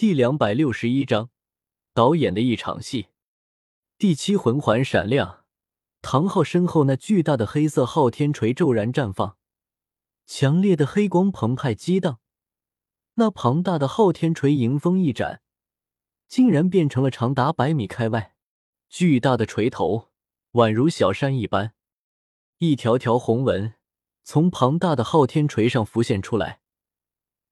[0.00, 1.28] 第两百六十一章，
[1.92, 3.08] 导演的一场戏。
[3.98, 5.44] 第七魂环闪亮，
[6.00, 9.36] 唐昊身后那巨大的黑色昊天锤骤然绽放，
[10.24, 12.18] 强烈的黑光澎湃激荡。
[13.16, 15.42] 那庞大的昊天锤迎风一展，
[16.26, 18.34] 竟然变成了长达百米开外，
[18.88, 20.08] 巨大的锤头
[20.52, 21.74] 宛如小山一般，
[22.56, 23.74] 一条条红纹
[24.24, 26.62] 从庞大的昊天锤上浮现出来。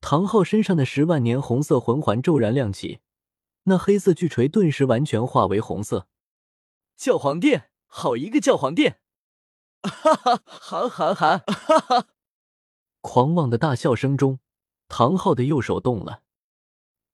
[0.00, 3.00] 唐昊身上的十万年红色魂环骤然亮起，
[3.64, 6.08] 那黑色巨锤顿时完全化为红色。
[6.96, 9.00] 教皇殿，好一个教皇殿！
[9.82, 12.08] 哈哈，韩韩韩，哈哈！
[13.00, 14.40] 狂妄的大笑声中，
[14.88, 16.22] 唐昊的右手动了，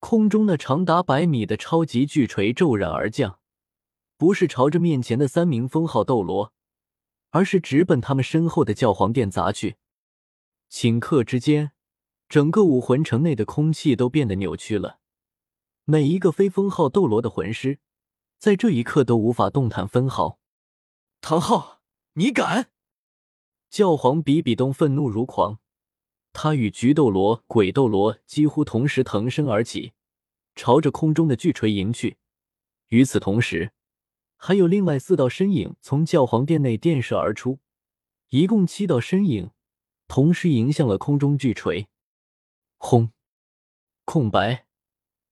[0.01, 3.39] 空中那长达百米的超级巨锤骤然而降，
[4.17, 6.55] 不是朝着面前的三名封号斗罗，
[7.31, 9.77] 而是直奔他们身后的教皇殿砸去。
[10.71, 11.73] 顷刻之间。
[12.35, 14.99] 整个武魂城内的空气都变得扭曲了，
[15.85, 17.79] 每一个非封号斗罗的魂师，
[18.41, 20.41] 在这一刻都无法动弹分毫。
[21.21, 21.81] 唐昊，
[22.15, 22.73] 你敢！
[23.71, 25.61] 教皇比比东愤怒如狂，
[26.33, 29.93] 他与菊斗罗、鬼斗罗几乎同时腾身而起，
[30.57, 32.17] 朝着空中的巨锤迎去。
[32.89, 33.71] 与此同时，
[34.37, 37.61] 还有另外四道身影从教皇殿内电射而出，
[38.31, 39.53] 一共七道身影
[40.09, 41.87] 同时迎向了空中巨锤。
[42.87, 43.13] 轰！
[44.05, 44.67] 空白，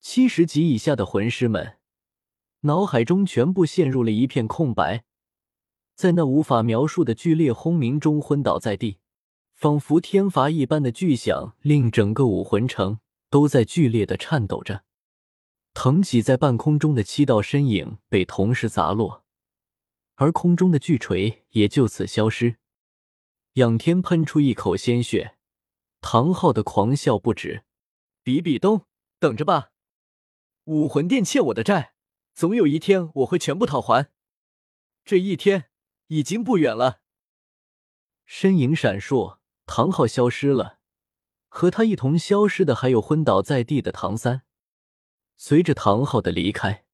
[0.00, 1.76] 七十级以下的魂师们
[2.60, 5.04] 脑海中全部陷入了一片空白，
[5.94, 9.00] 在那无法描述的剧烈轰鸣中昏倒在地，
[9.54, 14.84] 仿佛天罚一般的巨响令整个武魂城都在剧烈的颤抖着。
[15.74, 19.26] 腾起在半空中的七道身影被同时砸落，
[20.14, 22.56] 而空中的巨锤也就此消失。
[23.54, 25.36] 仰天喷出一口鲜血。
[26.02, 27.64] 唐昊的狂笑不止，
[28.22, 28.86] 比比东，
[29.20, 29.70] 等着吧！
[30.64, 31.94] 武魂殿欠我的债，
[32.34, 34.10] 总有一天我会全部讨还。
[35.04, 35.70] 这一天
[36.08, 37.00] 已经不远了。
[38.26, 40.80] 身影闪烁，唐昊消失了，
[41.48, 44.42] 和他一同消失的还有昏倒在地的唐三。
[45.36, 46.84] 随着唐昊的离开，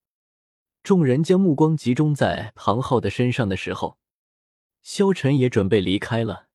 [0.83, 3.99] 众人将目光集中在唐昊的身上的时候，
[4.83, 6.49] 萧晨也准备离开了。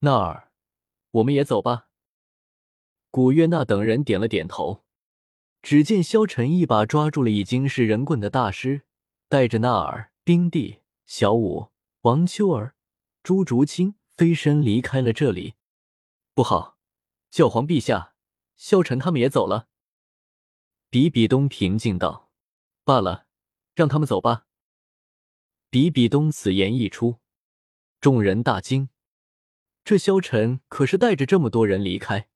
[0.00, 0.47] 那儿。
[1.10, 1.88] 我们也走吧。
[3.10, 4.84] 古月娜等人点了点头。
[5.60, 8.82] 只见萧晨一把抓住了已经是人棍的大师，
[9.28, 12.76] 带着纳尔、冰帝、小舞、王秋儿、
[13.24, 15.54] 朱竹清飞身离开了这里。
[16.32, 16.78] 不好，
[17.28, 18.14] 教皇陛下，
[18.56, 19.68] 萧晨他们也走了。
[20.90, 22.30] 比比东平静道
[22.84, 23.26] ：“罢了，
[23.74, 24.46] 让他们走吧。”
[25.70, 27.18] 比比东此言一出，
[28.00, 28.88] 众人大惊。
[29.88, 32.28] 这萧晨可是带着这么多人离开，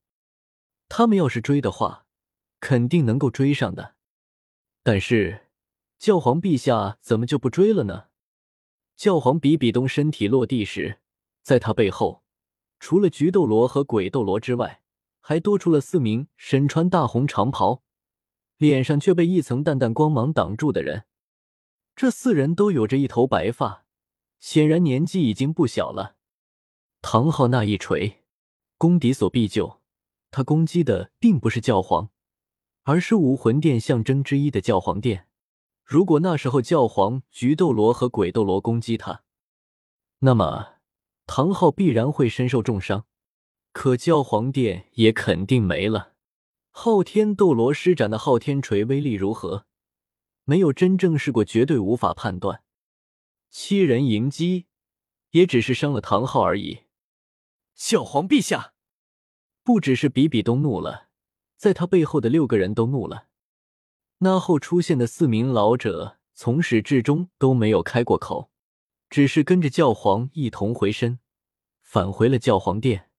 [0.89, 2.07] 他们要是追的话，
[2.61, 3.95] 肯定能够追上的。
[4.83, 5.49] 但是
[5.99, 8.05] 教皇陛下怎么就不追了呢？
[8.97, 11.01] 教皇比比东身体落地时，
[11.43, 12.23] 在他背后，
[12.81, 14.81] 除了菊斗罗和鬼斗罗之外，
[15.21, 17.83] 还多出了四名身穿大红长袍、
[18.57, 21.05] 脸上却被一层淡淡光芒挡住的人。
[21.95, 23.85] 这四人都有着一头白发，
[24.41, 26.17] 显然年纪已经不小了。
[27.03, 28.23] 唐昊那一锤，
[28.79, 29.81] 攻敌所必救。
[30.31, 32.09] 他攻击的并不是教皇，
[32.85, 35.29] 而是武魂殿象征之一的教皇殿。
[35.85, 39.25] 如果那时候教皇、菊斗罗和鬼斗罗攻击他，
[40.21, 40.77] 那么
[41.27, 43.05] 唐昊必然会身受重伤。
[43.73, 46.15] 可教皇殿也肯定没了。
[46.71, 49.67] 昊天斗罗施展的昊天锤威力如何？
[50.45, 52.63] 没有真正试过，绝对无法判断。
[53.51, 54.67] 七人迎击，
[55.33, 56.85] 也只是伤了唐昊而已。
[57.75, 58.75] 教皇陛下，
[59.63, 61.09] 不只是比比东怒了，
[61.57, 63.29] 在他背后的六个人都怒了。
[64.19, 68.51] 那后出现的四名老者，从始至终都没有开过口，
[69.11, 71.19] 只是跟着教皇一同回身，
[71.81, 73.11] 返回了教皇殿。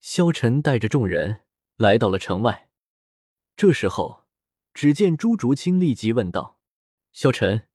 [0.00, 1.42] 萧晨带着众人
[1.76, 2.70] 来到了城外。
[3.56, 4.24] 这时候，
[4.72, 6.58] 只见朱竹清立即问道
[7.12, 7.68] ：“萧晨，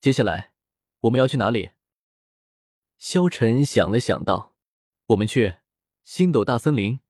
[0.00, 0.52] 接下来
[1.00, 1.70] 我们要去哪里？”
[2.98, 4.49] 萧晨想了想道。
[5.10, 5.56] 我们去
[6.04, 7.00] 星斗大森林。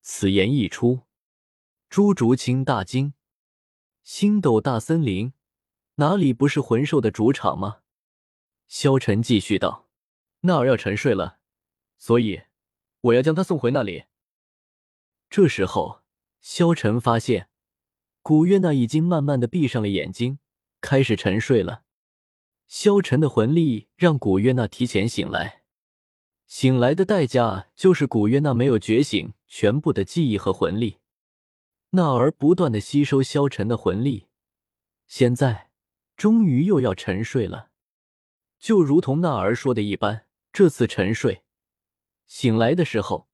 [0.00, 1.02] 此言一出，
[1.88, 3.14] 朱竹清大惊
[4.04, 5.32] ：“星斗大森林
[5.96, 7.80] 哪里不是魂兽的主场吗？”
[8.68, 9.88] 萧晨继续道
[10.42, 11.40] ：“那儿要沉睡了，
[11.98, 12.42] 所以
[13.00, 14.04] 我要将他送回那里。”
[15.28, 16.02] 这时候，
[16.40, 17.48] 萧晨发现
[18.22, 20.38] 古月娜已经慢慢的闭上了眼睛，
[20.80, 21.82] 开始沉睡了。
[22.68, 25.63] 萧晨的魂力让古月娜提前醒来。
[26.46, 30.98] 醒来的代价就是古月娜没有觉醒全部的记忆和魂力。
[31.90, 34.28] 纳儿不断的吸收萧晨的魂力，
[35.06, 35.70] 现在
[36.16, 37.70] 终于又要沉睡了。
[38.58, 41.44] 就如同纳儿说的一般，这次沉睡
[42.26, 43.28] 醒来的时候，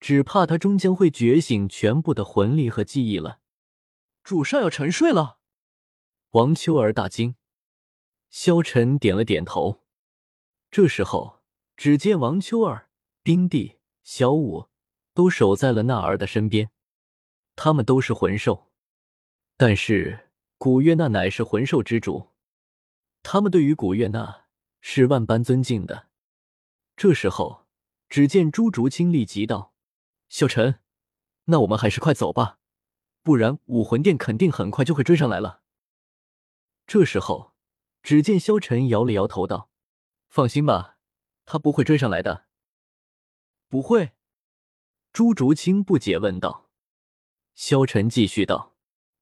[0.00, 3.40] 只怕他终将会觉醒全部的魂力和记忆了。
[4.22, 5.38] 主上要沉睡了，
[6.30, 7.36] 王秋儿大惊。
[8.28, 9.84] 萧晨点了点头。
[10.70, 11.35] 这时候，
[11.76, 12.88] 只见王秋儿、
[13.22, 14.68] 冰帝、小舞
[15.12, 16.70] 都守在了那儿的身边。
[17.54, 18.70] 他们都是魂兽，
[19.56, 22.32] 但是古月娜乃是魂兽之主，
[23.22, 24.46] 他们对于古月娜
[24.80, 26.08] 是万般尊敬的。
[26.96, 27.66] 这时候，
[28.08, 29.74] 只见朱竹清立即道
[30.28, 30.80] ：“小陈，
[31.44, 32.58] 那我们还是快走吧，
[33.22, 35.62] 不然武魂殿肯定很快就会追上来了。”
[36.86, 37.54] 这时候，
[38.02, 39.70] 只见萧晨摇了摇头道
[40.28, 40.95] ：“放心吧，
[41.46, 42.44] 他不会追上来的。”
[43.68, 44.12] 不会？
[45.12, 46.70] 朱竹清不解问道。
[47.54, 48.76] 萧晨继续道：“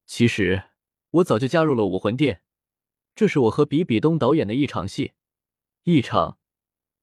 [0.07, 0.71] 其实
[1.11, 2.43] 我早就加入了武魂殿，
[3.15, 5.13] 这是我和比比东导演的一场戏，
[5.85, 6.39] 一场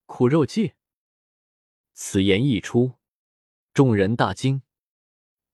[0.05, 0.73] 苦肉计。”
[1.93, 2.95] 此言一出，
[3.73, 4.61] 众人大惊，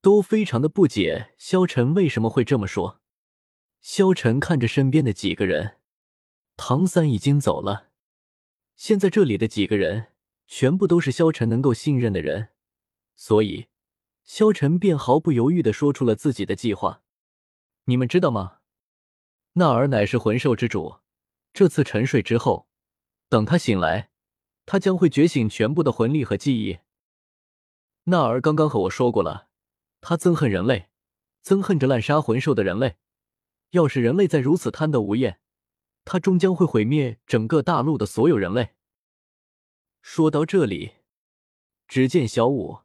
[0.01, 3.01] 都非常的不解萧晨为什么会这么说。
[3.79, 5.77] 萧晨看着身边的几个人，
[6.55, 7.86] 唐三已经走了，
[8.77, 10.13] 现在这里的几个人
[10.45, 12.49] 全部都是萧晨能够信任的人，
[13.15, 13.67] 所以。
[14.23, 17.01] 萧晨便毫不犹豫的说出了自己的计划。
[17.85, 18.59] 你们知道吗？
[19.53, 20.97] 纳尔乃是魂兽之主，
[21.53, 22.67] 这次沉睡之后，
[23.29, 24.09] 等他醒来，
[24.65, 26.79] 他将会觉醒全部的魂力和记忆。
[28.03, 29.47] 纳尔刚刚和我说过了，
[30.01, 30.89] 他憎恨人类，
[31.41, 32.97] 憎恨着滥杀魂兽的人类。
[33.71, 35.39] 要是人类再如此贪得无厌，
[36.09, 38.75] 他终将会毁灭整个大陆的所有人类。
[40.01, 40.93] 说到这里，
[41.85, 42.79] 只见小舞。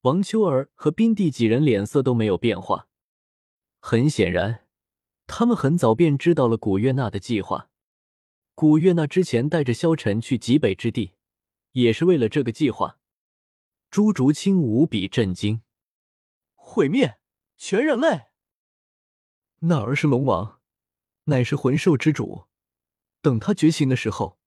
[0.00, 2.88] 王秋儿和冰帝几人脸色都没有变化，
[3.78, 4.66] 很显然，
[5.28, 7.70] 他们很早便知道了古月娜的计划。
[8.56, 11.12] 古月娜之前带着萧晨去极北之地，
[11.72, 12.98] 也是为了这个计划。
[13.88, 15.62] 朱竹清无比震惊：
[16.56, 17.18] 毁灭
[17.56, 18.24] 全人类！
[19.60, 20.60] 那儿是龙王，
[21.26, 22.48] 乃是魂兽之主。
[23.24, 24.38] 等他觉醒的时候，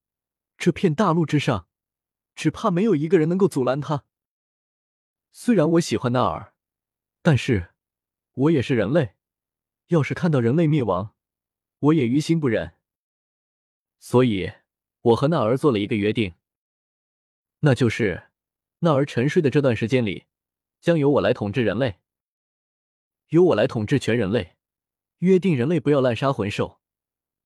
[0.56, 1.66] 这片大陆之上，
[2.36, 4.04] 只怕没有一个人能够阻拦他。
[5.32, 6.54] 虽然我喜欢纳尔，
[7.20, 7.74] 但是
[8.34, 9.16] 我也是人类。
[9.88, 11.12] 要是看到人类灭亡，
[11.80, 12.76] 我也于心不忍。
[13.98, 14.52] 所以，
[15.00, 16.34] 我和纳尔做了一个约定，
[17.60, 18.28] 那就是
[18.80, 20.26] 纳尔沉睡的这段时间里，
[20.80, 21.98] 将由我来统治人类，
[23.30, 24.54] 由我来统治全人类。
[25.18, 26.80] 约定人类不要滥杀魂兽，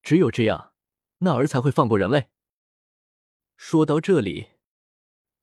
[0.03, 0.72] 只有这样，
[1.23, 2.29] 那儿才会放过人类。
[3.57, 4.51] 说到这里。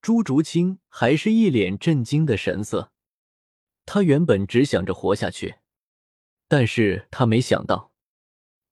[0.02, 2.94] 朱竹清还是一脸震惊的神色。
[3.86, 5.56] 他原本只想着活下去，
[6.48, 7.92] 但是他没想到，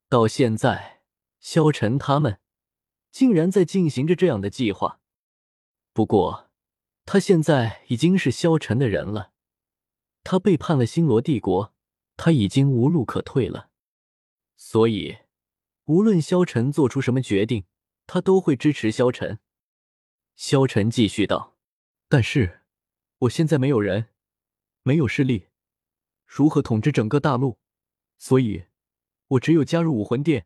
[0.07, 1.01] 到现在，
[1.41, 2.39] 萧晨他们
[3.11, 5.01] 竟然在进行着这样的计划。
[5.91, 6.49] 不过，
[7.05, 9.33] 他现在已经是萧晨的人了，
[10.23, 11.73] 他背叛了星罗帝国，
[12.15, 13.69] 他已经无路可退了。
[14.55, 15.17] 所以，
[15.87, 17.63] 无论萧晨做出什么决定，
[18.07, 19.39] 他都会支持萧晨。
[20.35, 21.55] 萧晨继续道
[22.09, 22.63] ：“但是
[23.19, 24.09] 我现在没有人，
[24.83, 25.47] 没有势力，
[26.25, 27.57] 如何统治整个大陆？
[28.17, 28.65] 所以，
[29.29, 30.45] 我只有加入武魂殿，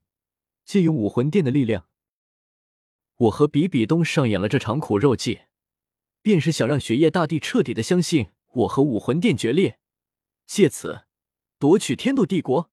[0.63, 1.87] 借用武魂殿的力量。
[3.15, 5.41] 我和比比东上演了这场苦肉计，
[6.21, 9.79] 便是想让雪夜大帝彻底的相信我和武魂殿决裂，
[10.45, 11.05] 借此
[11.57, 12.69] 夺取天斗帝国。”